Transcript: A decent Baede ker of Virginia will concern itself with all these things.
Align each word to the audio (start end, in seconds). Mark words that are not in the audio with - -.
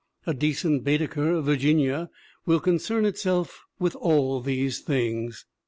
A 0.25 0.33
decent 0.33 0.83
Baede 0.83 1.11
ker 1.11 1.31
of 1.33 1.45
Virginia 1.45 2.09
will 2.47 2.59
concern 2.59 3.05
itself 3.05 3.61
with 3.77 3.93
all 3.97 4.41
these 4.41 4.79
things. 4.79 5.45